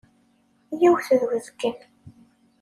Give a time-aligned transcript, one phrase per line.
[0.79, 1.79] Yiwet d uzgen.